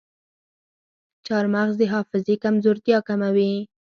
[1.25, 3.53] چارمغز د حافظې کمزورتیا کموي.